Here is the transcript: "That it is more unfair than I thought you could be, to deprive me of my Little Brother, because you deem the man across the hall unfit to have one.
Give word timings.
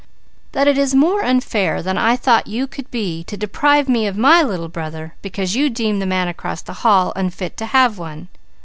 "That 0.53 0.67
it 0.67 0.79
is 0.79 0.95
more 0.95 1.23
unfair 1.23 1.83
than 1.83 1.95
I 1.95 2.15
thought 2.15 2.47
you 2.47 2.65
could 2.65 2.89
be, 2.89 3.23
to 3.25 3.37
deprive 3.37 3.87
me 3.87 4.07
of 4.07 4.17
my 4.17 4.41
Little 4.41 4.67
Brother, 4.67 5.13
because 5.21 5.55
you 5.55 5.69
deem 5.69 5.99
the 5.99 6.07
man 6.07 6.27
across 6.27 6.63
the 6.63 6.73
hall 6.81 7.13
unfit 7.15 7.55
to 7.57 7.67
have 7.67 7.99
one. 7.99 8.27